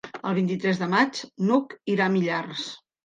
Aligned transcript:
El 0.29 0.35
vint-i-tres 0.37 0.79
de 0.79 0.87
maig 0.93 1.21
n'Hug 1.49 1.77
irà 1.97 2.09
a 2.11 2.13
Millars. 2.17 2.65